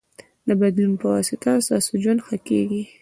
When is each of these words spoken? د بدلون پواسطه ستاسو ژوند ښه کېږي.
د 0.47 0.49
بدلون 0.61 0.93
پواسطه 1.01 1.51
ستاسو 1.65 1.91
ژوند 2.03 2.19
ښه 2.25 2.37
کېږي. 2.47 2.83